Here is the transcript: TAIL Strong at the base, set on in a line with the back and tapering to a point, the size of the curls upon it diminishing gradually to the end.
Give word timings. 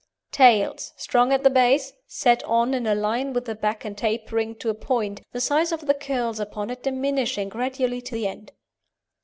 TAIL 0.31 0.77
Strong 0.79 1.31
at 1.31 1.43
the 1.43 1.49
base, 1.51 1.93
set 2.07 2.41
on 2.45 2.73
in 2.73 2.87
a 2.87 2.95
line 2.95 3.33
with 3.33 3.45
the 3.45 3.53
back 3.53 3.85
and 3.85 3.95
tapering 3.95 4.55
to 4.55 4.69
a 4.71 4.73
point, 4.73 5.21
the 5.31 5.39
size 5.39 5.71
of 5.71 5.81
the 5.85 5.93
curls 5.93 6.39
upon 6.39 6.71
it 6.71 6.81
diminishing 6.81 7.49
gradually 7.49 8.01
to 8.01 8.15
the 8.15 8.25
end. 8.27 8.51